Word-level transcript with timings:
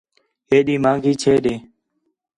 ہیݙی 0.49 0.75
مہنگی 0.83 1.13
چھے 1.21 1.33
ݙے 1.43 1.55